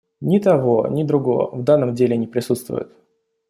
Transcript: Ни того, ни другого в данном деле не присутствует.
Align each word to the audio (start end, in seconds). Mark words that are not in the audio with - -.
Ни 0.21 0.39
того, 0.39 0.87
ни 0.87 1.03
другого 1.03 1.51
в 1.55 1.63
данном 1.63 1.93
деле 1.93 2.17
не 2.17 2.25
присутствует. 2.25 2.91